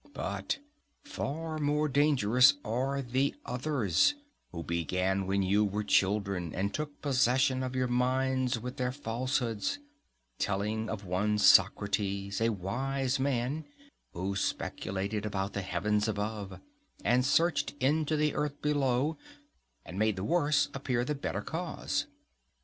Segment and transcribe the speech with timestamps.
[0.15, 0.57] But
[1.03, 4.15] far more dangerous are the others,
[4.51, 9.77] who began when you were children, and took possession of your minds with their falsehoods,
[10.39, 13.63] telling of one Socrates, a wise man,
[14.13, 16.59] who speculated about the heaven above,
[17.05, 19.17] and searched into the earth beneath,
[19.85, 22.07] and made the worse appear the better cause.